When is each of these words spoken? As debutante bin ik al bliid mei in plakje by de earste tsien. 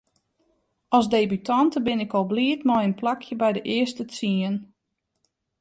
As 0.97 1.05
debutante 1.15 1.81
bin 1.85 1.99
ik 2.05 2.13
al 2.17 2.27
bliid 2.31 2.61
mei 2.69 2.83
in 2.87 2.99
plakje 3.01 3.35
by 3.41 3.49
de 3.57 3.63
earste 3.77 4.03
tsien. 4.11 4.55